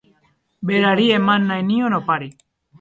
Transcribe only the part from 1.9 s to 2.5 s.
opari.